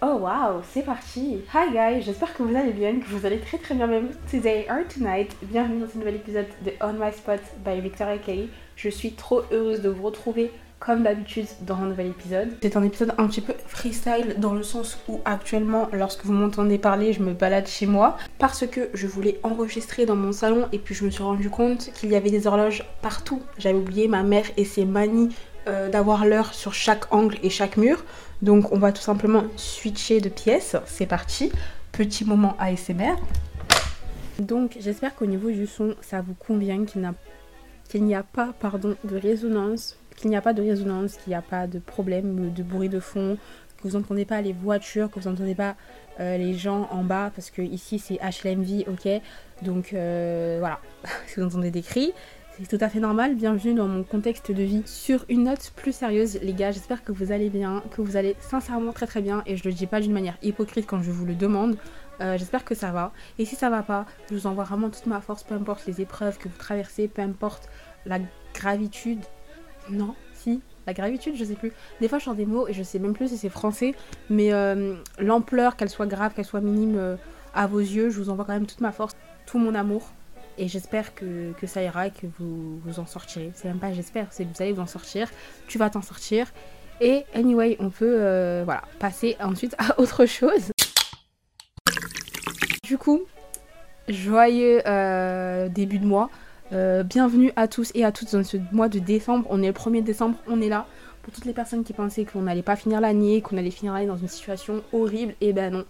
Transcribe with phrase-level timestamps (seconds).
[0.00, 1.42] Oh wow, c'est parti.
[1.52, 3.86] Hi guys, j'espère que vous allez bien, que vous allez très très bien.
[3.86, 4.10] Même.
[4.30, 8.48] Today or tonight, bienvenue dans ce nouvel épisode de On My Spot by Victoria Kay.
[8.76, 12.50] Je suis trop heureuse de vous retrouver comme d'habitude dans un nouvel épisode.
[12.62, 16.78] C'est un épisode un petit peu freestyle dans le sens où actuellement lorsque vous m'entendez
[16.78, 20.78] parler je me balade chez moi parce que je voulais enregistrer dans mon salon et
[20.78, 23.42] puis je me suis rendu compte qu'il y avait des horloges partout.
[23.58, 25.34] J'avais oublié ma mère et ses manies
[25.66, 28.04] euh, d'avoir l'heure sur chaque angle et chaque mur.
[28.40, 30.76] Donc on va tout simplement switcher de pièce.
[30.86, 31.50] C'est parti.
[31.90, 33.16] Petit moment ASMR.
[34.38, 39.16] Donc j'espère qu'au niveau du son ça vous convient qu'il n'y a pas pardon, de
[39.16, 42.88] résonance qu'il n'y a pas de résonance, qu'il n'y a pas de problème de bruit
[42.88, 43.38] de fond,
[43.76, 45.76] que vous n'entendez pas les voitures, que vous n'entendez pas
[46.20, 49.08] euh, les gens en bas, parce que ici c'est HLMV, ok
[49.62, 50.80] Donc euh, voilà,
[51.26, 52.12] si vous entendez des cris,
[52.60, 53.36] c'est tout à fait normal.
[53.36, 54.82] Bienvenue dans mon contexte de vie.
[54.84, 58.34] Sur une note plus sérieuse, les gars, j'espère que vous allez bien, que vous allez
[58.40, 61.24] sincèrement très très bien, et je le dis pas d'une manière hypocrite quand je vous
[61.24, 61.76] le demande.
[62.20, 63.12] Euh, j'espère que ça va.
[63.38, 66.00] Et si ça va pas, je vous envoie vraiment toute ma force, peu importe les
[66.00, 67.68] épreuves que vous traversez, peu importe
[68.06, 68.18] la
[68.54, 69.20] gravitude
[69.90, 71.72] non, si, la gravitude, je sais plus.
[72.00, 73.94] Des fois, je sors des mots et je sais même plus si c'est français,
[74.30, 77.16] mais euh, l'ampleur, qu'elle soit grave, qu'elle soit minime euh,
[77.54, 79.14] à vos yeux, je vous envoie quand même toute ma force,
[79.46, 80.08] tout mon amour.
[80.56, 83.52] Et j'espère que, ça ira et que vous vous en sortirez.
[83.54, 85.28] C'est même pas j'espère, c'est que vous allez vous en sortir.
[85.68, 86.46] Tu vas t'en sortir.
[87.00, 90.72] Et anyway, on peut euh, voilà, passer ensuite à autre chose.
[92.82, 93.20] Du coup,
[94.08, 94.82] joyeux
[95.68, 96.30] début de mois.
[96.72, 99.46] Euh, bienvenue à tous et à toutes dans ce mois de décembre.
[99.48, 100.86] On est le 1er décembre, on est là.
[101.22, 104.06] Pour toutes les personnes qui pensaient qu'on n'allait pas finir l'année, qu'on allait finir l'année
[104.06, 105.84] dans une situation horrible, et eh ben non.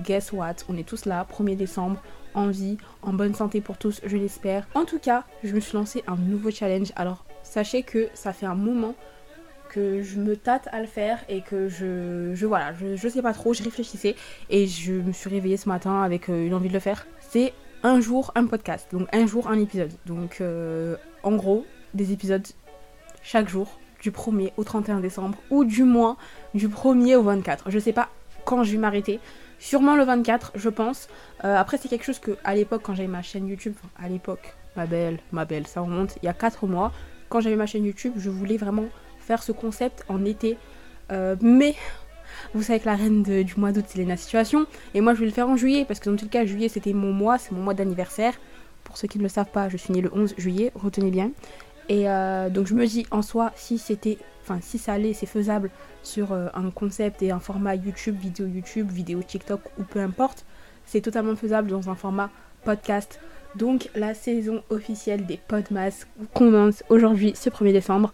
[0.00, 0.56] Guess what?
[0.68, 2.02] On est tous là, 1er décembre,
[2.34, 4.66] en vie, en bonne santé pour tous, je l'espère.
[4.74, 6.92] En tout cas, je me suis lancé un nouveau challenge.
[6.96, 8.94] Alors, sachez que ça fait un moment
[9.68, 13.32] que je me tâte à le faire et que je, je voilà, je, sais pas
[13.32, 14.16] trop, je réfléchissais
[14.50, 17.06] et je me suis réveillée ce matin avec euh, une envie de le faire.
[17.20, 19.92] C'est un jour un podcast, donc un jour un épisode.
[20.06, 22.46] Donc euh, en gros, des épisodes
[23.22, 26.16] chaque jour, du 1er au 31 décembre, ou du moins
[26.54, 27.70] du 1er au 24.
[27.70, 28.08] Je sais pas
[28.44, 29.20] quand je vais m'arrêter.
[29.58, 31.08] Sûrement le 24, je pense.
[31.44, 34.54] Euh, après, c'est quelque chose que, à l'époque, quand j'avais ma chaîne YouTube, à l'époque,
[34.76, 36.90] ma belle, ma belle, ça remonte, il y a 4 mois,
[37.28, 38.86] quand j'avais ma chaîne YouTube, je voulais vraiment
[39.20, 40.58] faire ce concept en été.
[41.12, 41.76] Euh, mais
[42.54, 44.66] vous savez que la reine du mois d'août, c'est la Situation.
[44.94, 46.92] Et moi, je vais le faire en juillet, parce que dans tout cas, juillet, c'était
[46.92, 48.34] mon mois, c'est mon mois d'anniversaire.
[48.84, 51.30] Pour ceux qui ne le savent pas, je suis née le 11 juillet, retenez bien.
[51.88, 55.26] Et euh, donc, je me dis, en soi, si c'était, enfin, si ça allait, c'est
[55.26, 55.70] faisable
[56.02, 60.44] sur euh, un concept et un format YouTube, vidéo YouTube, vidéo TikTok ou peu importe,
[60.86, 62.30] c'est totalement faisable dans un format
[62.64, 63.20] podcast.
[63.56, 68.12] Donc, la saison officielle des Podmas commence aujourd'hui, ce 1er décembre.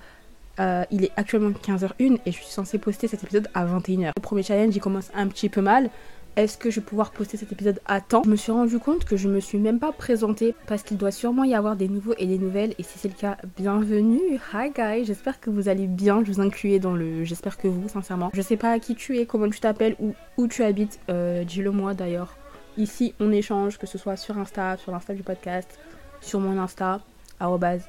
[0.61, 4.13] Euh, il est actuellement 15h01 et je suis censée poster cet épisode à 21h.
[4.17, 5.91] Le premier challenge, il commence un petit peu mal.
[6.37, 8.23] Est-ce que je vais pouvoir poster cet épisode à temps?
[8.25, 11.11] Je me suis rendu compte que je me suis même pas présentée parce qu'il doit
[11.11, 12.75] sûrement y avoir des nouveaux et des nouvelles.
[12.79, 14.39] Et si c'est le cas, bienvenue.
[14.55, 16.23] Hi guys, j'espère que vous allez bien.
[16.25, 17.25] Je vous incluais dans le.
[17.25, 18.31] J'espère que vous, sincèrement.
[18.35, 21.01] Je sais pas qui tu es, comment tu t'appelles ou où tu habites.
[21.11, 22.37] Euh, dis-le moi d'ailleurs.
[22.77, 25.81] Ici, on échange, que ce soit sur Insta, sur l'Insta du podcast,
[26.21, 27.01] sur mon Insta,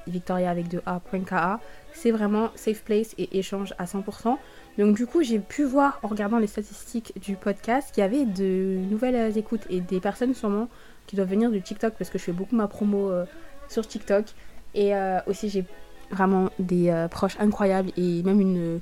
[0.07, 1.59] victoria avec 2 a.ka
[1.93, 4.37] c'est vraiment safe place et échange à 100%.
[4.77, 8.25] Donc du coup, j'ai pu voir en regardant les statistiques du podcast qu'il y avait
[8.25, 10.69] de nouvelles écoutes et des personnes sûrement
[11.07, 13.25] qui doivent venir du TikTok parce que je fais beaucoup ma promo euh,
[13.67, 14.25] sur TikTok.
[14.75, 15.65] Et euh, aussi, j'ai
[16.11, 18.79] vraiment des euh, proches incroyables et même une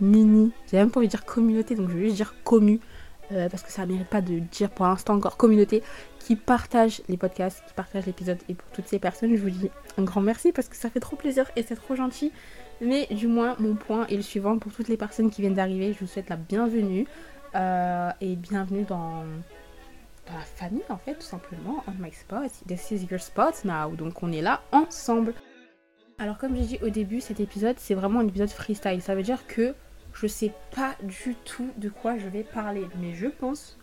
[0.00, 2.80] mini, j'ai même pas envie de dire communauté, donc je vais juste dire commu.
[3.28, 5.82] Parce que ça ne mérite pas de dire pour l'instant encore communauté
[6.18, 8.38] qui partage les podcasts, qui partage l'épisode.
[8.48, 11.00] Et pour toutes ces personnes, je vous dis un grand merci parce que ça fait
[11.00, 12.32] trop plaisir et c'est trop gentil.
[12.80, 14.58] Mais du moins, mon point est le suivant.
[14.58, 17.06] Pour toutes les personnes qui viennent d'arriver, je vous souhaite la bienvenue.
[17.54, 19.22] Euh, et bienvenue dans,
[20.26, 21.84] dans, la famille, en fait, tout simplement.
[21.86, 22.50] On my spot.
[22.66, 23.94] This is your spot now.
[23.94, 25.34] Donc, on est là ensemble.
[26.18, 29.02] Alors, comme j'ai dit au début, cet épisode, c'est vraiment un épisode freestyle.
[29.02, 29.74] Ça veut dire que
[30.14, 32.86] je sais pas du tout de quoi je vais parler.
[33.00, 33.76] Mais je pense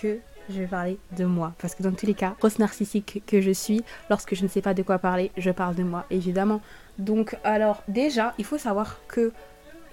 [0.00, 0.18] que
[0.48, 1.54] je vais parler de moi.
[1.58, 4.62] Parce que dans tous les cas, grosse narcissique que je suis, lorsque je ne sais
[4.62, 6.60] pas de quoi parler, je parle de moi, évidemment.
[6.98, 9.32] Donc, alors, déjà, il faut savoir que.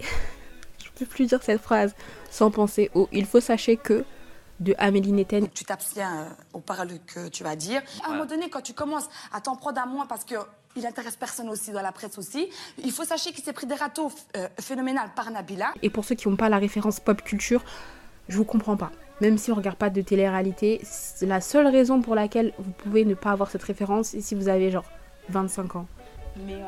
[0.00, 1.94] je peux plus dire cette phrase
[2.30, 3.08] sans penser au.
[3.12, 4.04] Il faut sachez que
[4.60, 5.48] de Amélie Netten.
[5.48, 7.82] Tu t'abstiens euh, aux paroles que tu vas dire.
[8.04, 10.34] À un moment donné, quand tu commences à t'en prendre à moi parce que
[10.76, 12.48] il intéresse personne aussi dans la presse aussi.
[12.78, 15.72] Il faut sachez qu'il s'est pris des râteaux euh, phénoménales par Nabila.
[15.82, 17.64] Et pour ceux qui n'ont pas la référence pop culture,
[18.28, 20.80] je vous comprends pas même si on regarde pas de télé-réalité,
[21.22, 24.48] la seule raison pour laquelle vous pouvez ne pas avoir cette référence, c'est si vous
[24.48, 24.90] avez genre
[25.28, 25.86] 25 ans.
[26.46, 26.66] Mais euh,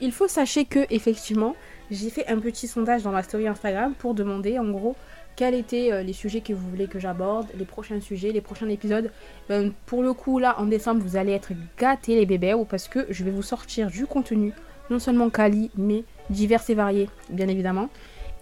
[0.00, 1.54] il faut sachez que effectivement,
[1.90, 4.96] j'ai fait un petit sondage dans ma story Instagram pour demander en gros
[5.38, 8.68] quels étaient euh, les sujets que vous voulez que j'aborde, les prochains sujets, les prochains
[8.68, 9.12] épisodes.
[9.50, 13.06] Euh, pour le coup, là, en décembre, vous allez être gâtés les bébés, parce que
[13.08, 14.52] je vais vous sortir du contenu,
[14.90, 17.88] non seulement quali, mais divers et variés, bien évidemment.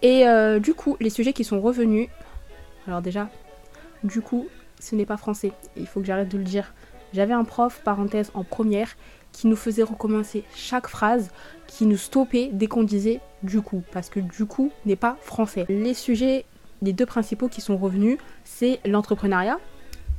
[0.01, 0.25] Et
[0.59, 2.07] du coup, les sujets qui sont revenus,
[2.87, 3.29] alors déjà,
[4.03, 4.47] du coup,
[4.79, 5.51] ce n'est pas français.
[5.75, 6.73] Il faut que j'arrête de le dire.
[7.13, 8.95] J'avais un prof, parenthèse, en première,
[9.31, 11.29] qui nous faisait recommencer chaque phrase,
[11.67, 15.65] qui nous stoppait dès qu'on disait du coup, parce que du coup n'est pas français.
[15.69, 16.45] Les sujets,
[16.81, 19.59] les deux principaux qui sont revenus, c'est l'entrepreneuriat.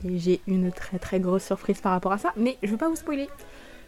[0.05, 2.79] Et j'ai une très très grosse surprise par rapport à ça, mais je ne vais
[2.79, 3.29] pas vous spoiler.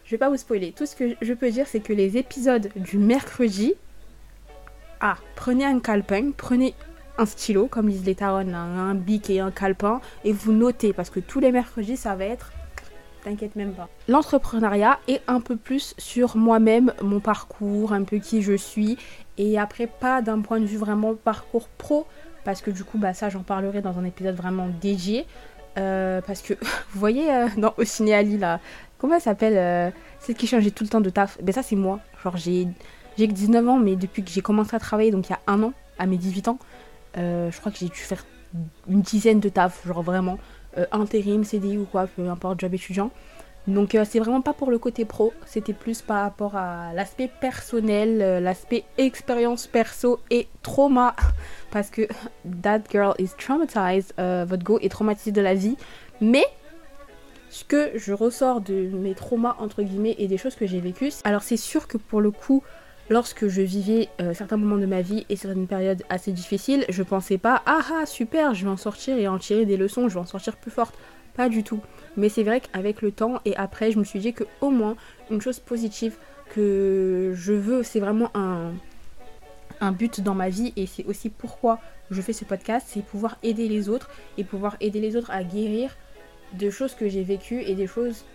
[0.03, 0.73] Je vais pas vous spoiler.
[0.73, 3.75] Tout ce que je peux dire, c'est que les épisodes du mercredi,
[4.99, 6.73] ah, prenez un calepin, prenez
[7.17, 11.09] un stylo, comme disent les taronnes, un bic et un calepin, et vous notez, parce
[11.09, 12.51] que tous les mercredis, ça va être...
[13.23, 13.87] T'inquiète même pas.
[14.07, 18.97] L'entrepreneuriat est un peu plus sur moi-même, mon parcours, un peu qui je suis,
[19.37, 22.07] et après pas d'un point de vue vraiment parcours pro,
[22.43, 25.25] parce que du coup, bah ça j'en parlerai dans un épisode vraiment dédié.
[25.77, 26.53] Euh, parce que,
[26.93, 28.59] vous voyez, euh, dans Au Ali, là,
[28.97, 29.89] comment elle s'appelle euh,
[30.19, 31.37] Celle qui changeait tout le temps de taf?
[31.41, 31.99] Ben ça, c'est moi.
[32.23, 32.67] Genre, j'ai
[33.17, 35.61] que 19 ans, mais depuis que j'ai commencé à travailler, donc il y a un
[35.63, 36.59] an, à mes 18 ans,
[37.17, 38.25] euh, je crois que j'ai dû faire
[38.89, 40.37] une dizaine de taf, genre vraiment
[40.91, 43.11] intérim, CDI ou quoi, peu importe, job étudiant.
[43.67, 47.29] Donc euh, c'est vraiment pas pour le côté pro, c'était plus par rapport à l'aspect
[47.39, 51.15] personnel, l'aspect expérience perso et trauma.
[51.71, 52.07] Parce que
[52.63, 55.77] that girl is traumatized, votre go est traumatisé de la vie.
[56.19, 56.45] Mais
[57.51, 61.11] ce que je ressors de mes traumas entre guillemets et des choses que j'ai vécues,
[61.25, 62.63] alors c'est sûr que pour le coup,
[63.09, 67.03] lorsque je vivais euh, certains moments de ma vie et certaines périodes assez difficiles, je
[67.03, 70.13] pensais pas ah ah super, je vais en sortir et en tirer des leçons, je
[70.13, 70.95] vais en sortir plus forte.
[71.49, 71.81] Du tout.
[72.17, 74.95] Mais c'est vrai qu'avec le temps et après, je me suis dit que au moins
[75.29, 76.15] une chose positive
[76.53, 78.73] que je veux, c'est vraiment un,
[79.79, 81.79] un but dans ma vie et c'est aussi pourquoi
[82.09, 85.43] je fais ce podcast, c'est pouvoir aider les autres et pouvoir aider les autres à
[85.43, 85.95] guérir
[86.53, 88.25] de choses que j'ai vécues et des choses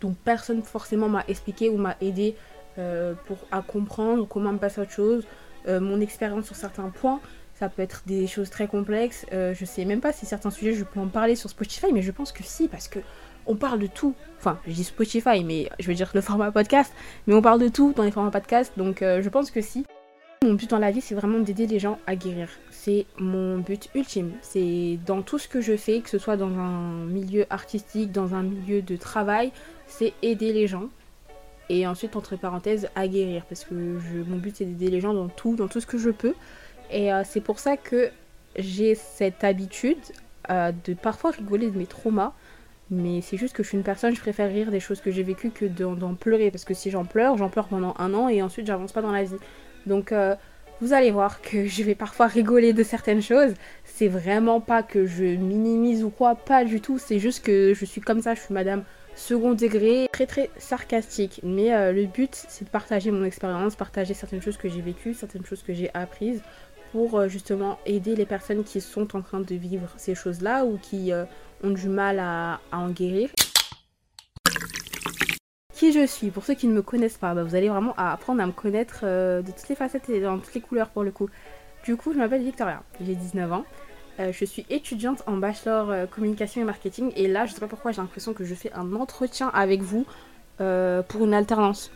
[0.00, 2.36] dont personne forcément m'a expliqué ou m'a aidé
[2.78, 5.24] euh, pour à comprendre comment me passe autre chose,
[5.66, 7.20] euh, mon expérience sur certains points.
[7.62, 9.24] Ça peut être des choses très complexes.
[9.32, 12.02] Euh, je sais même pas si certains sujets je peux en parler sur Spotify, mais
[12.02, 12.98] je pense que si, parce que
[13.46, 14.16] on parle de tout.
[14.40, 16.92] Enfin, je dis Spotify, mais je veux dire le format podcast,
[17.28, 19.86] mais on parle de tout dans les formats podcast, donc je pense que si.
[20.42, 22.48] Mon but dans la vie, c'est vraiment d'aider les gens à guérir.
[22.72, 24.32] C'est mon but ultime.
[24.40, 28.34] C'est dans tout ce que je fais, que ce soit dans un milieu artistique, dans
[28.34, 29.52] un milieu de travail,
[29.86, 30.88] c'est aider les gens
[31.68, 35.28] et ensuite entre parenthèses à guérir parce que mon but c'est d'aider les gens dans
[35.28, 36.34] tout, dans tout ce que je peux
[36.92, 38.10] et euh, c'est pour ça que
[38.56, 39.98] j'ai cette habitude
[40.50, 42.32] euh, de parfois rigoler de mes traumas
[42.90, 45.22] mais c'est juste que je suis une personne, je préfère rire des choses que j'ai
[45.22, 48.42] vécues que d'en pleurer parce que si j'en pleure, j'en pleure pendant un an et
[48.42, 49.36] ensuite j'avance pas dans la vie.
[49.86, 50.36] Donc euh,
[50.82, 53.54] vous allez voir que je vais parfois rigoler de certaines choses.
[53.84, 56.98] C'est vraiment pas que je minimise ou quoi, pas du tout.
[56.98, 58.84] C'est juste que je suis comme ça, je suis madame
[59.14, 61.40] second degré, très très sarcastique.
[61.42, 65.46] Mais le but, c'est de partager mon expérience, partager certaines choses que j'ai vécues, certaines
[65.46, 66.42] choses que j'ai apprises
[66.92, 70.78] pour euh, justement aider les personnes qui sont en train de vivre ces choses-là ou
[70.78, 71.24] qui euh,
[71.64, 73.30] ont du mal à, en guérir.
[75.74, 76.30] Qui je suis?
[76.30, 79.04] Pour ceux qui ne me connaissent pas, bah, vous allez vraiment apprendre à me connaître
[79.04, 81.28] de toutes les facettes et dans toutes les couleurs pour le coup.
[81.84, 83.64] Du coup, je m'appelle Victoria, j'ai 19 ans.
[84.20, 87.66] Euh, je suis étudiante en bachelor euh, communication et marketing et là je sais pas
[87.66, 90.04] pourquoi j'ai l'impression que je fais un entretien avec vous
[90.60, 91.90] euh, pour une alternance.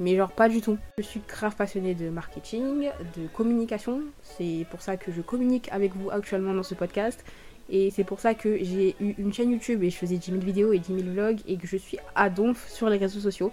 [0.00, 0.78] Mais genre pas du tout.
[0.98, 4.02] Je suis grave passionnée de marketing, de communication.
[4.22, 7.24] C'est pour ça que je communique avec vous actuellement dans ce podcast.
[7.70, 10.42] Et c'est pour ça que j'ai eu une chaîne YouTube et je faisais 10 000
[10.42, 12.30] vidéos et 10 000 vlogs et que je suis à
[12.68, 13.52] sur les réseaux sociaux.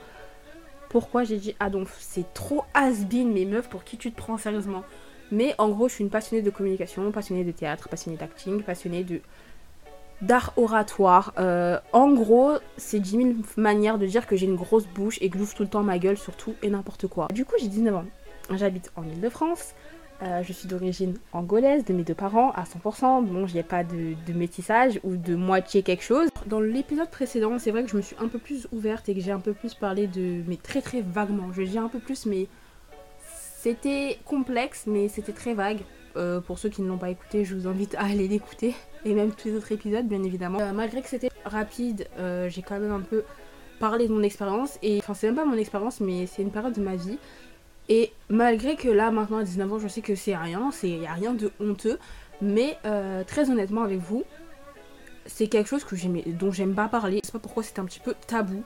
[0.89, 1.97] Pourquoi j'ai dit à donf?
[1.99, 4.83] C'est trop has-been mes meufs pour qui tu te prends sérieusement.
[5.31, 9.03] Mais en gros, je suis une passionnée de communication, passionnée de théâtre, passionnée d'acting, passionnée
[9.03, 9.19] de
[10.25, 11.33] d'art oratoire.
[11.37, 15.29] Euh, en gros, c'est 10 000 manières de dire que j'ai une grosse bouche et
[15.29, 17.27] que j'ouvre tout le temps ma gueule sur tout et n'importe quoi.
[17.33, 18.05] Du coup, j'ai 19 ans.
[18.51, 19.73] J'habite en Ile-de-France.
[20.23, 23.25] Euh, je suis d'origine angolaise, de mes deux parents, à 100%.
[23.25, 26.29] Bon, n'y a pas de, métissage ou de moitié quelque chose.
[26.45, 29.19] Dans l'épisode précédent, c'est vrai que je me suis un peu plus ouverte et que
[29.19, 30.41] j'ai un peu plus parlé de...
[30.47, 31.51] Mais très très vaguement.
[31.51, 32.47] Je dis un peu plus, mais
[33.59, 35.79] c'était complexe, mais c'était très vague.
[36.15, 38.73] Euh, pour ceux qui ne l'ont pas écouté, je vous invite à aller l'écouter.
[39.05, 40.59] Et même tous les autres épisodes, bien évidemment.
[40.59, 43.23] Euh, malgré que c'était rapide, euh, j'ai quand même un peu
[43.79, 44.79] parlé de mon expérience.
[44.81, 47.19] Et enfin, c'est même pas mon expérience, mais c'est une période de ma vie.
[47.87, 51.07] Et malgré que là, maintenant, à 19 ans, je sais que c'est rien, il n'y
[51.07, 51.99] a rien de honteux.
[52.41, 52.77] Mais
[53.27, 54.23] très honnêtement avec vous,
[55.27, 55.95] c'est quelque chose que
[56.31, 57.21] dont j'aime pas parler.
[57.23, 58.63] Je sais pas pourquoi c'est un petit peu tabou.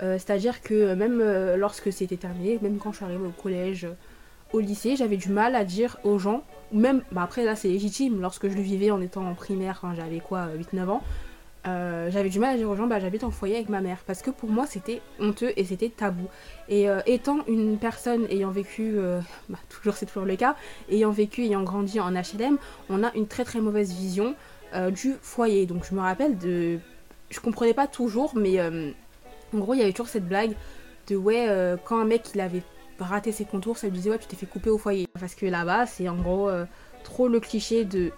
[0.00, 1.22] C'est-à-dire que même
[1.56, 3.86] lorsque c'était terminé, même quand je suis arrivée au collège,
[4.54, 6.42] au lycée, j'avais du mal à dire aux gens,
[6.74, 9.94] même, bah après là c'est légitime, lorsque je le vivais en étant en primaire, quand
[9.94, 11.02] j'avais quoi, 8-9 ans,
[11.66, 13.98] euh, j'avais du mal à dire aux gens bah j'habite en foyer avec ma mère.
[14.06, 16.28] Parce que pour moi c'était honteux et c'était tabou.
[16.68, 20.56] Et euh, étant une personne ayant vécu euh, bah, toujours c'est toujours le cas
[20.90, 22.58] ayant vécu ayant grandi en HLM
[22.90, 24.34] on a une très très mauvaise vision
[24.92, 25.66] du foyer.
[25.66, 26.80] Donc je me rappelle de
[27.30, 30.54] je comprenais pas toujours mais en gros il y avait toujours cette blague
[31.06, 32.62] de ouais quand un mec il avait
[32.98, 35.46] raté ses contours ça lui disait ouais tu t'es fait couper au foyer parce que
[35.46, 36.50] là-bas c'est en gros
[37.02, 38.12] trop le cliché de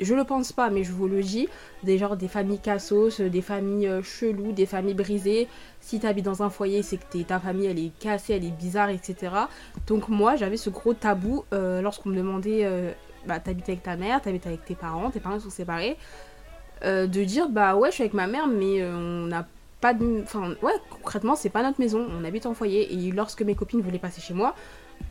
[0.00, 1.48] je le pense pas, mais je vous le dis,
[1.82, 5.48] des genres des familles cassos, des familles euh, cheloues, des familles brisées.
[5.80, 8.50] Si tu habites dans un foyer, c'est que ta famille elle est cassée, elle est
[8.56, 9.32] bizarre, etc.
[9.86, 12.92] Donc moi j'avais ce gros tabou euh, lorsqu'on me demandait, euh,
[13.26, 15.96] bah t'habites avec ta mère, t'habites avec tes parents, tes parents sont séparés,
[16.82, 19.46] de dire bah ouais je suis avec ma mère, mais on n'a
[19.92, 22.94] de, enfin ouais concrètement c'est pas notre maison, on habite en foyer.
[22.94, 24.54] Et lorsque mes copines voulaient passer chez moi,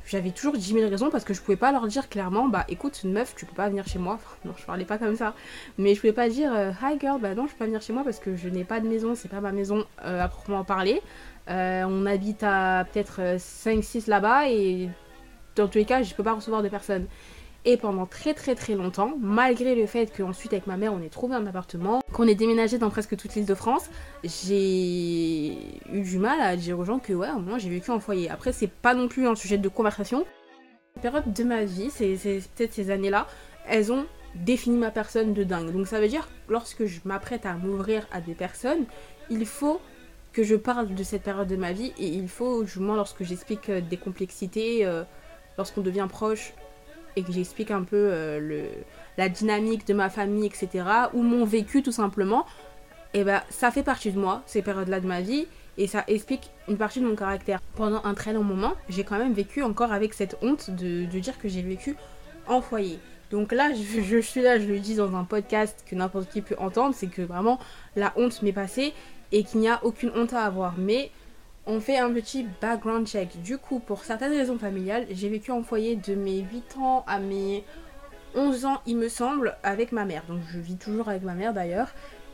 [0.06, 3.01] j'avais toujours 10 000 raisons parce que je pouvais pas leur dire clairement bah écoute
[3.03, 4.20] une meuf tu peux pas venir chez moi.
[4.46, 5.36] Non je parlais pas comme ça.
[5.77, 7.94] Mais je pouvais pas dire euh, hi girl bah non je peux pas venir chez
[7.94, 10.63] moi parce que je n'ai pas de maison c'est pas ma maison euh, à proprement
[10.63, 11.01] parler.
[11.50, 14.89] Euh, on habite à peut-être 5-6 là-bas et
[15.56, 17.06] dans tous les cas je peux pas recevoir de personnes
[17.65, 21.10] et pendant très très très longtemps, malgré le fait qu'ensuite avec ma mère on ait
[21.10, 23.89] trouvé un appartement, qu'on ait déménagé dans presque toute l'île de France,
[24.24, 25.53] j'ai
[25.91, 28.29] eu du mal à dire aux gens que ouais, au moins j'ai vécu en foyer.
[28.29, 30.25] Après c'est pas non plus un sujet de conversation.
[30.96, 32.17] La période de ma vie, c'est
[32.55, 33.27] peut-être ces années-là,
[33.67, 34.05] elles ont
[34.36, 35.72] défini ma personne de dingue.
[35.72, 38.86] Donc ça veut dire lorsque je m'apprête à m'ouvrir à des personnes,
[39.29, 39.79] il faut
[40.34, 43.70] que je parle de cette période de ma vie et il faut, moins lorsque j'explique
[43.70, 45.03] euh, des complexités, euh,
[45.58, 46.53] lorsqu'on devient proche,
[47.15, 48.63] et que j'explique un peu euh, le,
[49.17, 52.46] la dynamique de ma famille, etc., ou mon vécu tout simplement,
[53.13, 56.03] et eh ben ça fait partie de moi, ces périodes-là de ma vie, et ça
[56.08, 57.60] explique une partie de mon caractère.
[57.75, 61.38] Pendant un très long moment, j'ai quand même vécu encore avec cette honte de, dire
[61.38, 61.96] que j'ai vécu
[62.48, 63.00] en foyer.
[63.32, 66.41] Donc là, je, je, suis là, je le dis dans un podcast que n'importe qui
[66.41, 67.60] peut entendre, c'est que vraiment
[67.96, 68.93] la honte m'est passée
[69.32, 70.75] et qu'il n'y a aucune honte à avoir.
[70.77, 71.12] Mais
[71.65, 73.41] on fait un petit background check.
[73.41, 77.20] Du coup, pour certaines raisons familiales, j'ai vécu en foyer de mes 8 ans à
[77.20, 77.63] mes
[78.36, 80.24] 11 ans, il me semble, avec ma mère.
[80.27, 81.89] Donc je vis toujours avec ma mère d'ailleurs.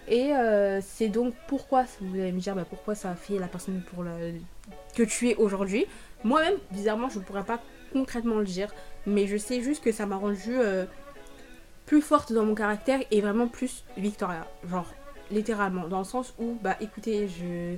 [0.07, 3.48] Et euh, c'est donc pourquoi, vous allez me dire bah, pourquoi ça a fait la
[3.48, 4.03] personne pour
[4.95, 5.86] que tu es aujourd'hui.
[6.24, 7.59] Moi-même, bizarrement, je ne pourrais pas
[7.93, 8.74] concrètement le dire.
[9.05, 10.86] Mais je sais juste que ça m'a rendue euh,
[11.86, 14.48] plus forte dans mon caractère et vraiment plus Victoria.
[14.67, 14.88] Genre,
[15.29, 15.88] littéralement.
[15.88, 17.77] Dans le sens où, bah écoutez, je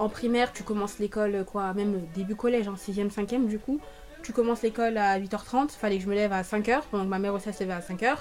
[0.00, 3.80] en primaire, tu commences l'école, quoi, même début collège, en 6ème, 5ème, du coup.
[4.22, 7.34] Tu commences l'école à 8h30, fallait que je me lève à 5h, donc ma mère
[7.34, 8.16] aussi se levait à 5h.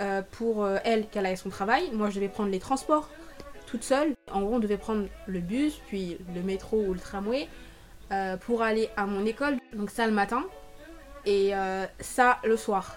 [0.00, 3.10] Euh, pour euh, elle, qu'elle aille son travail, moi je devais prendre les transports
[3.66, 4.14] toute seule.
[4.32, 7.46] En gros, on devait prendre le bus, puis le métro ou le tramway
[8.10, 9.58] euh, pour aller à mon école.
[9.74, 10.44] Donc ça le matin
[11.26, 11.52] et
[12.00, 12.96] ça le soir.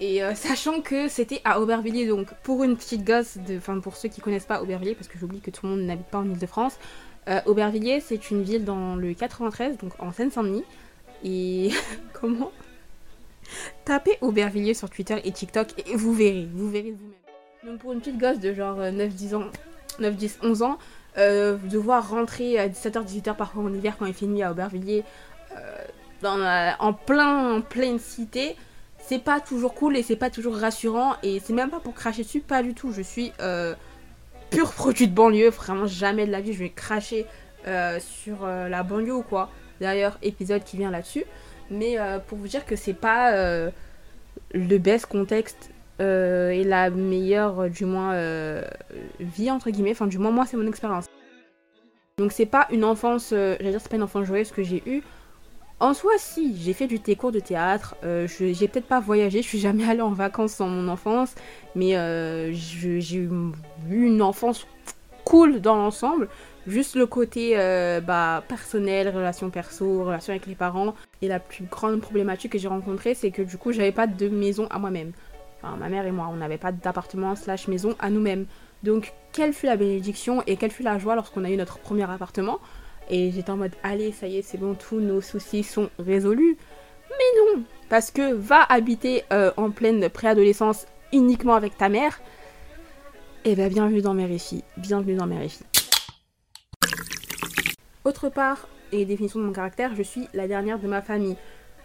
[0.00, 4.08] Et euh, sachant que c'était à Aubervilliers, donc pour une petite gosse, enfin pour ceux
[4.08, 6.78] qui connaissent pas Aubervilliers, parce que j'oublie que tout le monde n'habite pas en Ile-de-France,
[7.28, 10.64] euh, Aubervilliers c'est une ville dans le 93, donc en Seine-Saint-Denis.
[11.22, 11.70] Et
[12.14, 12.50] comment?
[13.84, 17.14] Tapez Aubervilliers sur Twitter et TikTok et vous verrez, vous verrez vous-même.
[17.64, 19.50] Donc pour une petite gosse de genre 9-10 euh, ans,
[19.98, 20.78] 9, 10, 11 ans,
[21.16, 25.04] devoir rentrer à 17h, 18h parfois en hiver quand il fait nuit à Aubervilliers,
[26.22, 28.56] dans en, plein, en pleine cité,
[29.00, 32.22] c'est pas toujours cool et c'est pas toujours rassurant et c'est même pas pour cracher
[32.22, 32.92] dessus, pas du tout.
[32.92, 33.74] Je suis euh,
[34.50, 37.26] pur produit de banlieue, vraiment jamais de la vie je vais cracher
[37.66, 39.50] euh, sur euh, la banlieue ou quoi.
[39.80, 41.24] D'ailleurs, épisode qui vient là-dessus.
[41.70, 43.32] Mais pour vous dire que c'est pas
[44.52, 48.12] le best contexte et la meilleure, du moins,
[49.20, 49.92] vie entre guillemets.
[49.92, 51.06] Enfin, du moins, moi, c'est mon expérience.
[52.18, 55.02] Donc, c'est pas une enfance, j'allais dire, c'est pas une enfance joyeuse que j'ai eue.
[55.80, 59.48] En soi, si, j'ai fait du cours de théâtre, euh, j'ai peut-être pas voyagé, je
[59.48, 61.34] suis jamais allée en vacances dans mon enfance,
[61.74, 63.30] mais euh, j'ai eu
[63.88, 64.66] une enfance
[65.24, 66.28] cool dans l'ensemble.
[66.66, 70.94] Juste le côté euh, bah, personnel, relation perso, relation avec les parents.
[71.22, 74.28] Et la plus grande problématique que j'ai rencontrée, c'est que du coup, j'avais pas de
[74.28, 75.12] maison à moi-même.
[75.62, 78.44] Enfin, ma mère et moi, on n'avait pas d'appartement slash maison à nous-mêmes.
[78.82, 82.04] Donc, quelle fut la bénédiction et quelle fut la joie lorsqu'on a eu notre premier
[82.10, 82.60] appartement?
[83.10, 86.56] Et j'étais en mode, allez, ça y est, c'est bon, tous nos soucis sont résolus.
[87.10, 92.20] Mais non, parce que va habiter euh, en pleine préadolescence uniquement avec ta mère.
[93.44, 94.64] Et eh bien, bienvenue dans mes récits.
[94.76, 95.64] Bienvenue dans mes récits.
[98.04, 101.36] Autre part, et définition de mon caractère, je suis la dernière de ma famille.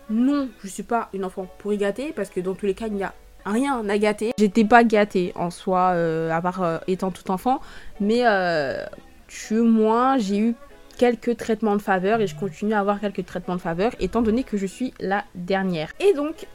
[0.09, 2.93] Non, je suis pas une enfant pourri gâtée, parce que dans tous les cas, il
[2.93, 3.13] n'y a
[3.45, 4.31] rien n'a gâté.
[4.37, 7.61] J'étais pas gâtée en soi, euh, à part euh, étant tout enfant,
[7.99, 8.83] mais euh,
[9.27, 10.55] tu moins j'ai eu
[10.97, 14.43] quelques traitements de faveur et je continue à avoir quelques traitements de faveur étant donné
[14.43, 15.91] que je suis la dernière.
[15.99, 16.47] Et donc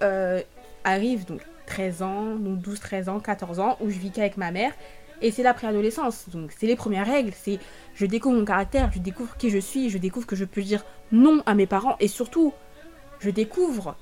[0.84, 4.50] arrive donc 13 ans, donc 12, 13 ans, 14 ans où je vis qu'avec ma
[4.50, 4.72] mère
[5.22, 6.28] et c'est la préadolescence.
[6.30, 7.58] Donc c'est les premières règles, c'est
[7.94, 10.84] je découvre mon caractère, je découvre qui je suis, je découvre que je peux dire
[11.12, 12.52] non à mes parents et surtout
[13.20, 13.96] je découvre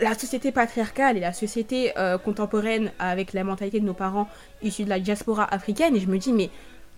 [0.00, 4.28] la société patriarcale et la société euh, contemporaine avec la mentalité de nos parents
[4.62, 6.50] issus de la diaspora africaine et je me dis mais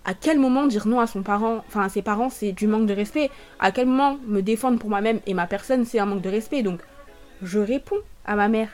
[0.05, 2.93] à quel moment dire non à son parent, à ses parents c'est du manque de
[2.93, 6.29] respect, à quel moment me défendre pour moi-même et ma personne c'est un manque de
[6.29, 6.63] respect?
[6.63, 6.81] Donc
[7.41, 8.69] je réponds à ma mère.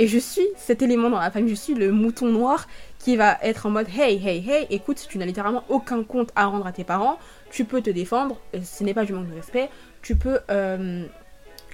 [0.00, 2.68] Et je suis cet élément dans la famille, je suis le mouton noir
[3.00, 6.46] qui va être en mode hey hey hey écoute tu n'as littéralement aucun compte à
[6.46, 7.18] rendre à tes parents,
[7.50, 9.68] tu peux te défendre, ce n'est pas du manque de respect,
[10.00, 11.04] tu peux euh,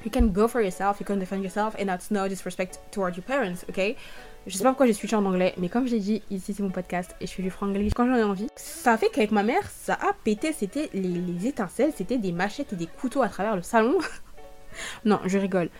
[0.04, 3.24] you can go for yourself, you can defend yourself, and that's no disrespect towards your
[3.24, 3.94] parents, ok?
[4.46, 6.68] Je sais pas pourquoi j'ai switché en anglais, mais comme j'ai dit, ici c'est mon
[6.68, 8.48] podcast et je fais du franglais quand j'en ai envie.
[8.56, 12.76] Ça fait qu'avec ma mère, ça a pété, c'était les, étincelles, c'était des machettes et
[12.76, 13.96] des couteaux à travers le salon.
[15.06, 15.70] non, je rigole.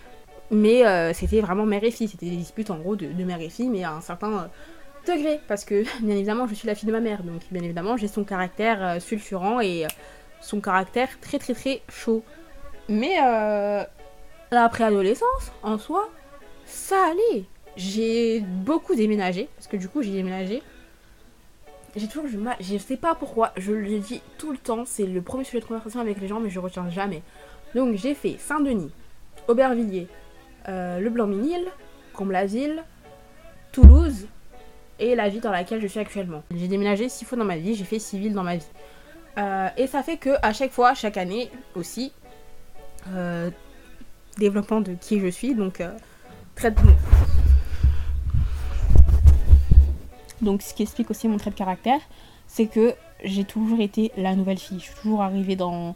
[0.50, 3.50] Mais euh, c'était vraiment mère et fille, c'était des disputes en gros de, mère et
[3.50, 4.47] fille, mais à un certain euh,
[5.06, 7.99] degré, parce que bien évidemment je suis la fille de ma mère, donc bien évidemment
[7.99, 9.87] j'ai son caractère euh, sulfurant et
[10.40, 12.23] son caractère très très très chaud.
[12.88, 13.16] Mais
[14.50, 16.09] la préadolescence, en soi,
[16.66, 17.44] ça allait.
[17.76, 20.62] J'ai beaucoup déménagé, parce que du coup, j'ai déménagé.
[21.97, 25.23] J'ai toujours mal, je sais pas pourquoi, je le dis tout le temps, c'est le
[25.23, 27.23] premier sujet de conversation avec les gens, mais je retiens jamais.
[27.75, 28.90] Donc, j'ai fait Saint-Denis,
[29.47, 30.09] Aubervilliers,
[30.69, 31.64] euh, Le Blanc-Minil,
[33.73, 34.26] Toulouse
[34.99, 36.43] et la ville dans laquelle je suis actuellement.
[36.54, 38.66] J'ai déménagé six fois dans ma vie, j'ai fait six villes dans ma vie.
[39.38, 42.12] Euh, et ça fait que à chaque fois, chaque année aussi,
[43.12, 43.50] euh,
[44.37, 45.54] développement de qui je suis.
[45.54, 45.83] Donc,
[46.54, 46.75] très...
[50.45, 52.01] Donc, ce qui explique aussi mon trait de caractère,
[52.47, 54.79] c'est que j'ai toujours été la nouvelle fille.
[54.79, 55.95] Je suis toujours arrivée dans,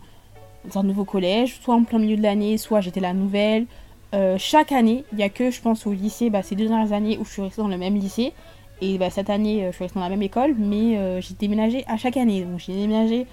[0.75, 3.67] un nouveau collège, soit en plein milieu de l'année, soit j'étais la nouvelle.
[4.15, 6.93] Euh, chaque année, il n'y a que, je pense, au lycée, bah, ces deux dernières
[6.93, 8.33] années où je suis restée dans le même lycée.
[8.81, 11.85] Et bah, cette année, euh, je suis restée dans la même école, mais j'ai déménagé
[11.87, 12.43] à chaque année.
[12.43, 13.27] Donc j'ai déménagé.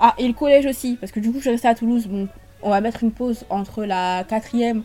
[0.00, 2.06] Ah, et le collège aussi, parce que du coup, je suis restée à Toulouse.
[2.06, 2.28] Bon,
[2.62, 4.82] on va mettre une pause entre la quatrième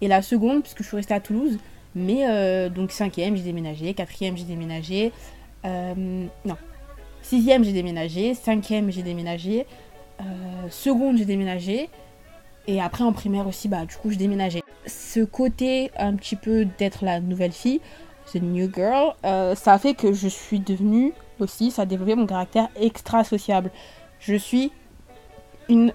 [0.00, 1.58] et la seconde, puisque je suis restée à Toulouse.
[1.96, 3.94] Mais euh, donc cinquième, j'ai déménagé.
[3.94, 5.12] Quatrième, j'ai déménagé.
[5.64, 6.56] Euh, non.
[7.22, 8.34] Sixième, j'ai déménagé.
[8.34, 9.66] Cinquième, j'ai déménagé.
[10.20, 10.24] Euh,
[10.68, 11.88] seconde, j'ai déménagé.
[12.66, 14.62] Et après, en primaire aussi, bah, du coup, je déménageais.
[14.86, 17.80] Ce côté un petit peu d'être la nouvelle fille,
[18.32, 19.14] the new girl,
[19.56, 23.70] ça a fait que je suis devenue aussi, ça a développé mon caractère extra sociable.
[24.20, 24.70] Je suis
[25.68, 25.92] une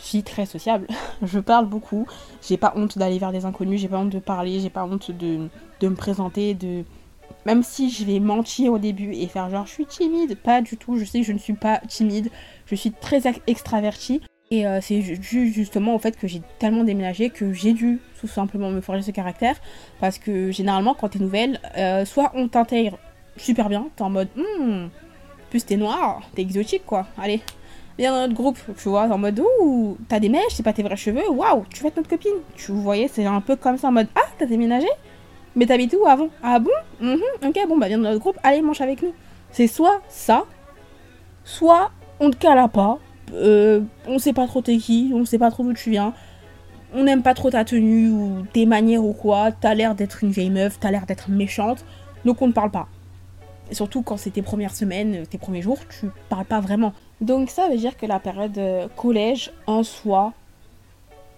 [0.00, 0.86] suis très sociable,
[1.22, 2.06] je parle beaucoup,
[2.46, 5.10] j'ai pas honte d'aller vers des inconnus, j'ai pas honte de parler, j'ai pas honte
[5.10, 5.48] de,
[5.82, 6.84] me présenter, de...
[7.46, 10.76] Même si je vais mentir au début et faire genre je suis timide, pas du
[10.76, 12.30] tout, je sais que je ne suis pas timide,
[12.66, 14.20] je suis très extravertie.
[14.52, 18.26] Et euh, c'est juste justement au fait que j'ai tellement déménagé que j'ai dû tout
[18.26, 19.56] simplement me forger ce caractère.
[20.00, 22.98] Parce que généralement, quand t'es nouvelle, euh, soit on t'intègre
[23.36, 24.88] super bien, t'es en mode, hmm,
[25.50, 27.40] plus t'es noir, t'es exotique quoi, allez,
[27.98, 30.96] dans notre groupe, tu vois, en mode ouh, t'as des mèches, c'est pas tes vrais
[30.96, 32.32] cheveux, waouh, tu vas être notre copine.
[32.56, 34.88] Tu voyais, c'est un peu comme ça en mode ah, t'as déménagé?
[35.56, 36.28] Mais t'habites où avant?
[36.42, 36.70] Ah bon?
[37.00, 39.12] Mhm, Ok, bon, bah viens dans notre groupe, allez, mange avec nous.
[39.50, 40.44] C'est soit ça,
[41.44, 42.98] soit on te cala pas,
[43.34, 46.14] euh, on sait pas trop t'es qui, on sait pas trop d'où tu viens,
[46.94, 50.30] on n'aime pas trop ta tenue ou tes manières ou quoi, t'as l'air d'être une
[50.30, 51.84] vieille meuf, t'as l'air d'être méchante,
[52.24, 52.88] donc on ne parle pas.
[53.72, 56.92] Surtout quand c'est tes premières semaines, tes premiers jours, tu parles pas vraiment.
[57.20, 60.32] Donc ça veut dire que la période euh, collège en soi,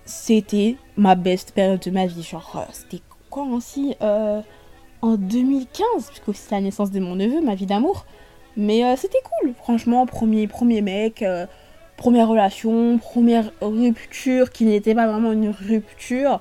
[0.05, 2.23] c'était ma best période de ma vie.
[2.23, 4.40] Genre, euh, c'était quoi aussi euh,
[5.03, 8.07] En 2015, puisque c'est la naissance de mon neveu, ma vie d'amour.
[8.57, 11.25] Mais c'était cool, franchement, premier, premier mec,
[11.97, 16.38] première relation, première rupture qui n'était pas vraiment une rupture.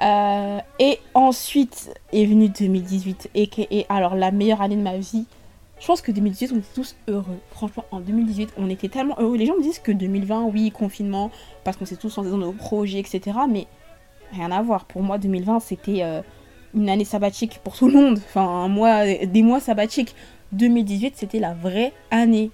[0.00, 5.26] Et ensuite est venu 2018, et, et alors la meilleure année de ma vie,
[5.80, 7.38] je pense que 2018, on était tous heureux.
[7.50, 9.36] Franchement, en 2018, on était tellement heureux.
[9.36, 11.30] Les gens me disent que 2020, oui, confinement,
[11.64, 13.38] parce qu'on s'est tous lancés dans nos projets, etc.
[13.48, 13.66] Mais
[14.30, 14.84] rien à voir.
[14.84, 16.20] Pour moi, 2020, c'était euh,
[16.74, 18.18] une année sabbatique pour tout le monde.
[18.18, 18.68] Enfin,
[19.24, 20.14] des mois sabbatiques.
[20.52, 22.50] 2018, c'était la vraie année.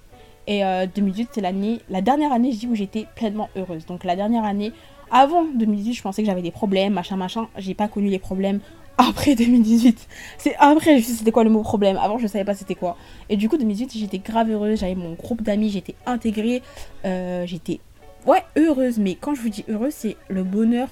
[0.46, 0.62] Et
[0.94, 3.86] 2018, euh, c'est l'année, la dernière année, où j'étais pleinement heureuse.
[3.86, 4.72] Donc la dernière année,
[5.10, 7.48] avant 2018, je pensais que j'avais des problèmes, machin, machin.
[7.56, 8.60] J'ai pas connu les problèmes
[8.98, 10.08] après 2018.
[10.38, 11.96] C'est après, je sais c'était quoi le mot problème.
[11.96, 12.96] Avant, je savais pas c'était quoi.
[13.28, 14.80] Et du coup, 2018, j'étais grave heureuse.
[14.80, 16.62] J'avais mon groupe d'amis, j'étais intégrée.
[17.04, 17.80] Euh, j'étais,
[18.26, 18.98] ouais, heureuse.
[18.98, 20.88] Mais quand je vous dis heureuse, c'est le bonheur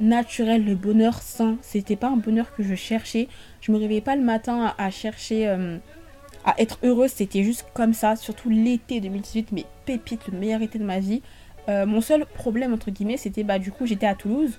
[0.00, 1.56] naturel, le bonheur sain.
[1.62, 3.28] C'était pas un bonheur que je cherchais.
[3.60, 5.78] Je me réveillais pas le matin à, chercher euh,
[6.44, 7.12] à être heureuse.
[7.14, 8.16] C'était juste comme ça.
[8.16, 11.22] Surtout l'été 2018, mais pépite, le meilleur été de ma vie.
[11.68, 14.58] Euh, mon seul problème entre guillemets, c'était bah du coup j'étais à Toulouse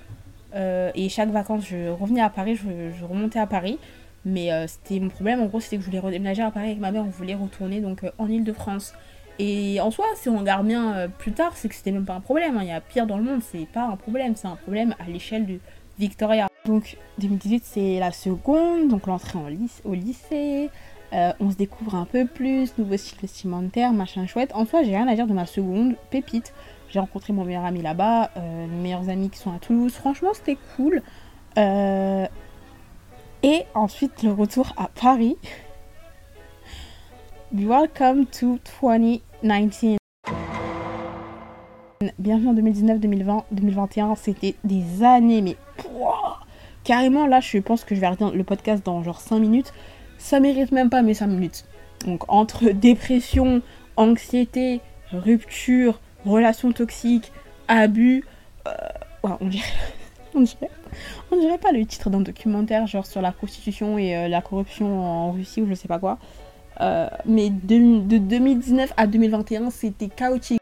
[0.55, 3.77] euh, et chaque vacances je revenais à Paris, je, remontais à Paris.
[4.25, 6.91] Mais c'était mon problème en gros, c'était que je voulais redéménager à Paris avec ma
[6.91, 7.03] mère.
[7.03, 8.93] On voulait retourner donc en Ile-de-France.
[9.39, 12.13] Et en soi, si on regarde bien euh, plus tard, c'est que c'était même pas
[12.13, 12.57] un problème.
[12.57, 12.63] Hein.
[12.63, 15.09] Il y a pire dans le monde, c'est pas un problème, c'est un problème à
[15.09, 15.59] l'échelle du
[15.97, 16.47] Victoria.
[16.65, 19.39] Donc 2018, c'est la seconde, donc l'entrée
[19.83, 20.69] au lycée.
[21.13, 24.51] Euh, on se découvre un peu plus, nouveau cycle vestimentaire, machin chouette.
[24.53, 26.53] En soi, j'ai rien à dire de ma seconde, pépite.
[26.93, 29.93] J'ai rencontré mon meilleur ami là-bas, euh, mes meilleurs amis qui sont à Toulouse.
[29.93, 31.01] Franchement, c'était cool.
[31.57, 32.27] Et
[33.73, 35.35] ensuite, le retour à Paris.
[37.51, 39.97] Welcome to 2019.
[42.19, 44.13] Bienvenue en 2019, 2020, 2021.
[44.13, 45.57] C'était des années, mais
[46.83, 49.73] carrément là, je pense que je vais arrêter le podcast dans genre 5 minutes.
[50.19, 51.65] Ça mérite même pas mes 5 minutes.
[52.05, 53.63] Donc, entre dépression,
[53.97, 54.79] anxiété,
[55.11, 57.31] rupture, relations toxiques,
[57.67, 58.23] abus.
[58.67, 58.71] Euh,
[59.23, 59.65] on, dirait,
[60.35, 60.69] on, dirait,
[61.31, 65.01] on dirait pas le titre d'un documentaire genre sur la prostitution et euh, la corruption
[65.01, 66.17] en Russie ou je sais pas quoi.
[66.81, 70.59] Euh, mais de, 2019 à 2021, c'était chaotique.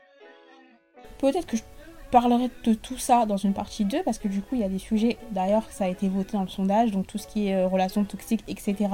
[1.19, 1.63] Peut-être que je
[2.11, 4.69] parlerai de tout ça dans une partie 2 parce que du coup il y a
[4.69, 7.63] des sujets, d'ailleurs ça a été voté dans le sondage, donc tout ce qui est
[7.63, 8.89] relations toxiques, etc.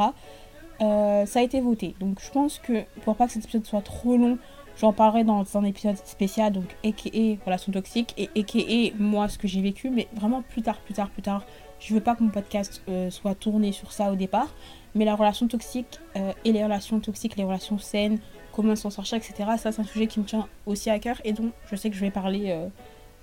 [0.79, 1.95] Ça a été voté.
[1.99, 4.37] Donc je pense que pour pas que cet épisode soit trop long,
[4.79, 7.43] j'en parlerai dans un épisode spécial, donc a.k.a.
[7.45, 8.95] relations toxiques et a.k.a.
[8.97, 11.45] moi ce que j'ai vécu, mais vraiment plus tard, plus tard, plus tard.
[11.79, 14.49] Je veux pas que mon podcast soit tourné sur ça au départ.
[14.97, 18.17] Mais la relation toxique euh, et les relations toxiques, les relations saines,
[18.51, 19.51] comment s'en sortir, etc.
[19.59, 21.95] Ça, c'est un sujet qui me tient aussi à cœur et dont je sais que
[21.95, 22.67] je vais parler euh,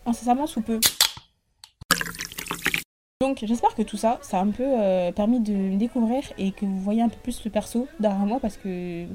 [0.07, 0.79] incessamment sous peu.
[3.21, 6.53] Donc j'espère que tout ça, ça a un peu euh, permis de me découvrir et
[6.53, 9.07] que vous voyez un peu plus le perso derrière moi parce que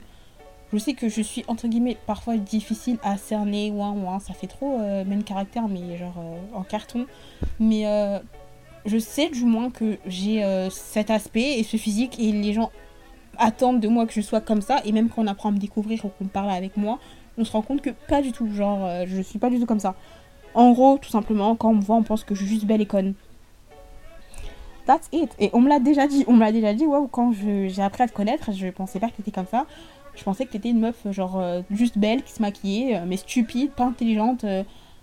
[0.72, 4.48] je sais que je suis entre guillemets parfois difficile à cerner, ouin ouin, ça fait
[4.48, 7.06] trop même caractère mais genre en carton.
[7.60, 7.86] Mais
[8.86, 12.72] je sais du moins que j'ai euh, cet aspect et ce physique et les gens
[13.38, 15.58] attendent de moi que je sois comme ça et même quand on apprend à me
[15.58, 17.00] découvrir ou qu'on parle avec moi,
[17.38, 19.66] on se rend compte que pas du tout, genre euh, je suis pas du tout
[19.66, 19.96] comme ça.
[20.54, 22.82] En gros, tout simplement, quand on me voit, on pense que je suis juste belle
[22.82, 23.14] et conne.
[24.88, 25.32] That's it.
[25.40, 28.04] Et on me l'a déjà dit, on me l'a déjà dit, waouh, quand j'ai appris
[28.04, 29.68] à te connaître, je pensais pas que t'étais comme ça.
[30.20, 33.72] Je pensais que t'étais une meuf genre euh, juste belle, qui se maquillait, mais stupide,
[33.72, 34.46] pas intelligente,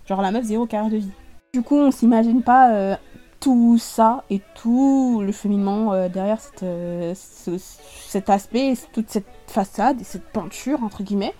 [0.07, 1.11] genre la meuf zéro carrière de vie.
[1.53, 2.97] Du coup, on s'imagine pas
[3.39, 10.03] tout ça et tout le cheminement euh, derrière euh, cet aspect, toute cette façade et
[10.03, 11.33] cette peinture entre guillemets.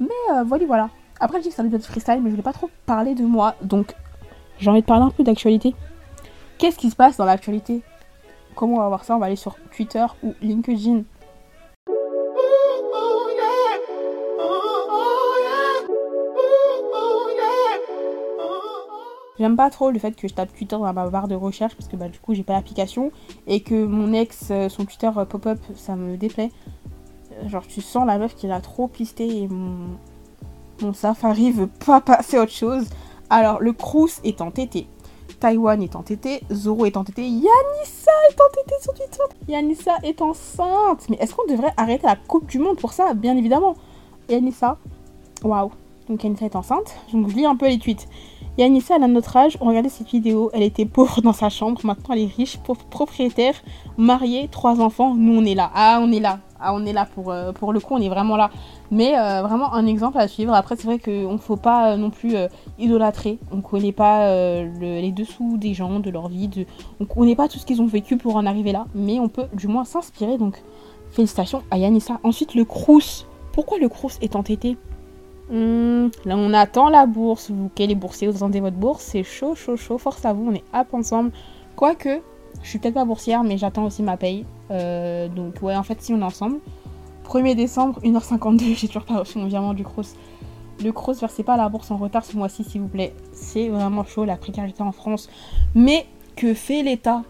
[0.00, 0.90] Mais euh, voilà, voilà.
[1.20, 3.24] Après, je dis que c'est un épisode freestyle, mais je voulais pas trop parler de
[3.24, 3.94] moi, donc
[4.58, 5.74] j'ai envie de parler un peu d'actualité.
[6.58, 7.82] Qu'est-ce qui se passe dans l'actualité?
[8.54, 9.16] Comment on va voir ça?
[9.16, 11.02] On va aller sur Twitter ou LinkedIn.
[19.42, 21.88] J'aime pas trop le fait que je tape Twitter dans ma barre de recherche parce
[21.88, 23.10] que bah, du coup j'ai pas l'application
[23.48, 26.52] et que mon ex, euh, son Twitter euh, pop-up, ça me déplaît.
[27.32, 29.98] Euh, genre tu sens la meuf qui l'a trop pisté et mon,
[30.80, 32.88] mon Safari veut pas passer autre chose.
[33.30, 34.86] Alors le Crous est entêté.
[35.40, 39.24] Taïwan est entêté, Zoro est entêté, Yanissa est entêté sur Twitter.
[39.48, 41.08] Yanissa est enceinte.
[41.10, 43.12] Mais est-ce qu'on devrait arrêter la Coupe du Monde pour ça?
[43.14, 43.74] Bien évidemment.
[44.28, 44.78] Yanissa,
[45.42, 45.72] waouh.
[46.08, 46.94] Donc Yanissa est enceinte.
[47.12, 48.06] Donc je lis un peu les tweets.
[48.58, 51.80] Yanissa, elle a notre âge, on regardait cette vidéo, elle était pauvre dans sa chambre,
[51.84, 52.58] maintenant elle est riche,
[52.90, 53.54] propriétaire,
[53.96, 55.70] mariée, trois enfants, nous on est là.
[55.74, 56.40] Ah, on est là.
[56.64, 58.50] Ah, on est là pour, euh, pour le coup, on est vraiment là.
[58.92, 60.54] Mais euh, vraiment un exemple à suivre.
[60.54, 62.36] Après, c'est vrai qu'on ne faut pas euh, non plus
[62.78, 63.40] idolâtrer.
[63.50, 64.28] On ne connaît pas
[64.80, 66.48] les dessous des gens, de leur vie.
[67.00, 68.86] On ne connaît pas tout ce qu'ils ont vécu pour en arriver là.
[68.94, 70.38] Mais on peut du moins s'inspirer.
[70.38, 70.62] Donc,
[71.10, 72.20] félicitations à Yanissa.
[72.22, 73.26] Ensuite, le Crous.
[73.52, 74.76] Pourquoi le Crous est entêté?
[75.52, 77.50] Hmm, là, on attend la bourse.
[77.50, 79.02] Vous qui les boursiers, vous attendez votre bourse.
[79.02, 79.98] C'est chaud, chaud, chaud.
[79.98, 81.30] Force à vous, on est up ensemble.
[81.76, 82.22] Quoique,
[82.62, 84.46] je suis peut-être pas boursière, mais j'attends aussi ma paye.
[84.70, 86.58] Euh, donc, ouais, en fait, si on est ensemble.
[87.28, 90.16] 1er décembre, 1h52, j'ai toujours pas reçu mon virement du Cross.
[90.82, 93.14] Le Cross, versez pas la bourse en retard ce mois-ci, s'il vous plaît.
[93.32, 95.28] C'est vraiment chaud, la précarité en France.
[95.74, 97.22] Mais que fait l'État?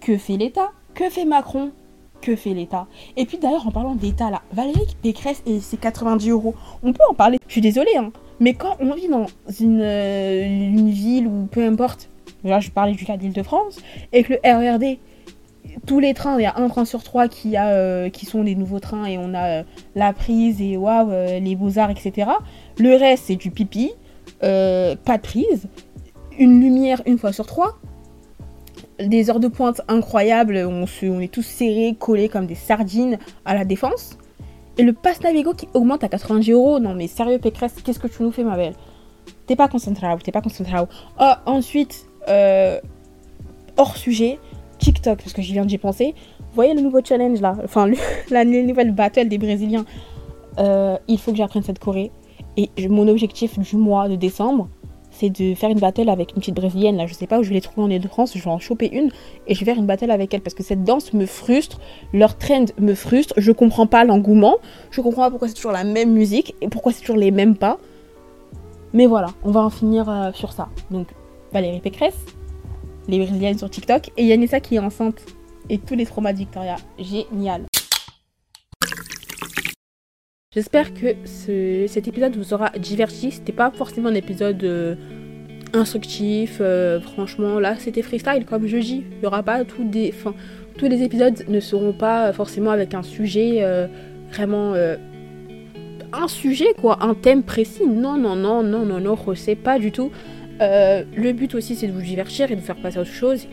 [0.00, 0.70] Que fait l'État?
[0.94, 1.72] Que fait Macron?
[2.20, 6.30] Que fait l'État Et puis d'ailleurs, en parlant d'État, là, Valérie Pécresse et ses 90
[6.30, 7.38] euros, on peut en parler.
[7.46, 9.26] Je suis désolée, hein, mais quand on vit dans
[9.60, 12.08] une, euh, ville ou peu importe,
[12.42, 13.80] là je parlais du cas d'Île-de-France,
[14.12, 14.98] et que le RERD,
[15.86, 18.80] tous les trains, il y a un train sur trois qui, euh, sont des nouveaux
[18.80, 19.62] trains et on a euh,
[19.94, 22.30] la prise et waouh, les beaux-arts, etc.
[22.78, 23.92] Le reste, c'est du pipi,
[24.40, 24.46] pas
[24.96, 25.68] de prise,
[26.38, 27.78] une lumière une fois sur trois.
[29.00, 33.54] Des heures de pointe incroyables, on, on est tous serrés, collés comme des sardines à
[33.54, 34.18] la défense.
[34.78, 36.78] Et le pass Navigo qui augmente à 90 euros.
[36.78, 38.74] Non mais sérieux Pécresse, qu'est-ce que tu nous fais ma belle?
[39.46, 40.76] T'es pas concentré, t'es pas concentré.
[41.20, 42.80] Oh, ensuite, euh,
[43.76, 44.38] hors sujet,
[44.78, 46.14] TikTok, parce que j'y viens d'y penser.
[46.38, 47.56] Vous voyez le nouveau challenge là?
[47.64, 47.90] Enfin,
[48.30, 49.84] la nouvelle battle des Brésiliens.
[50.58, 52.10] Euh, il faut que j'apprenne cette Corée.
[52.56, 54.68] Et mon objectif du mois de décembre,
[55.10, 56.96] c'est de faire une battle avec une petite brésilienne.
[56.96, 58.88] Là, je sais pas où je vais les trouver en Ile-de-France, je vais en choper
[58.92, 59.10] une
[59.46, 61.78] et je vais faire une battle avec elle parce que cette danse me frustre,
[62.12, 64.56] leur trend me frustre, je comprends pas l'engouement,
[64.90, 67.56] je comprends pas pourquoi c'est toujours la même musique et pourquoi c'est toujours les mêmes
[67.56, 67.78] pas.
[68.92, 70.68] Mais voilà, on va en finir euh, sur ça.
[70.90, 71.08] Donc,
[71.52, 72.18] Valérie Pécresse,
[73.08, 75.22] les brésiliennes sur TikTok et Yanissa qui est enceinte
[75.68, 76.76] et tous les traumas de Victoria.
[76.98, 77.69] Génial.
[80.52, 83.30] J'espère que cet épisode vous aura diverti.
[83.30, 84.96] C'était pas forcément un épisode euh,
[85.74, 86.58] instructif.
[86.60, 89.04] Euh, franchement, là, c'était freestyle, comme je dis.
[89.12, 90.12] Il y aura pas tout des.
[90.76, 93.86] Tous les épisodes ne seront pas forcément avec un sujet euh,
[94.32, 94.74] vraiment.
[94.74, 97.86] un sujet, quoi, un thème précis.
[97.86, 100.10] Non, non, non, non, non, non, c'est pas du tout.
[100.58, 103.46] le but aussi, c'est de vous divertir et de vous faire passer à autre chose.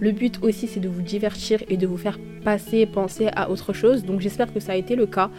[0.00, 3.72] Le but aussi, c'est de vous divertir et de vous faire passer, penser à autre
[3.72, 4.04] chose.
[4.04, 5.30] Donc j'espère que ça a été le cas.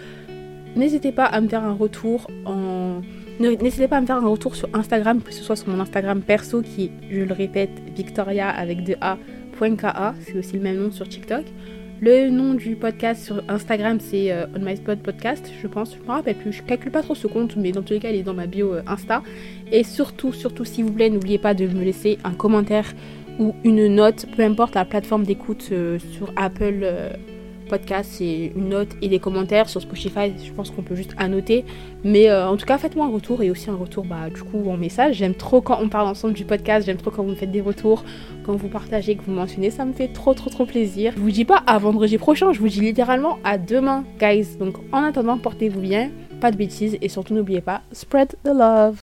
[0.76, 3.02] N'hésitez pas à me faire un retour en...
[3.40, 6.86] Pas à faire un retour sur Instagram, que ce soit sur mon Instagram perso qui
[6.86, 8.80] est, je le répète, Victoria avec.
[8.86, 11.46] C'est aussi le même nom sur TikTok.
[12.02, 15.96] Le nom du podcast sur Instagram, c'est euh, On My Spot Podcast, je pense.
[15.96, 16.52] Je me rappelle plus.
[16.52, 18.48] Je calcule pas trop ce compte, mais dans tous les cas, il est dans ma
[18.48, 19.22] bio euh, Insta.
[19.72, 22.92] Et surtout, surtout, s'il vous plaît, n'oubliez pas de me laisser un commentaire
[23.40, 27.10] ou une note, peu importe la plateforme d'écoute euh, sur Apple euh,
[27.72, 29.70] Podcast, c'est une note et des commentaires.
[29.70, 31.64] Sur Spotify, je pense qu'on peut juste annoter.
[32.04, 34.70] Mais euh, en tout cas, faites-moi un retour et aussi un retour bah, du coup
[34.70, 35.16] en message.
[35.16, 37.62] J'aime trop quand on parle ensemble du podcast, j'aime trop quand vous me faites des
[37.62, 38.04] retours,
[38.44, 41.14] quand vous partagez, que vous mentionnez, ça me fait trop trop trop plaisir.
[41.16, 44.58] Je vous dis pas à vendredi prochain, je vous dis littéralement à demain, guys.
[44.60, 49.01] Donc en attendant, portez-vous bien, pas de bêtises et surtout n'oubliez pas, spread the love.